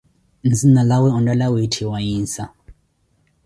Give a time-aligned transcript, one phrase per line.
[0.49, 2.43] Nzinalawe onteela wiitthiwa Yinsa.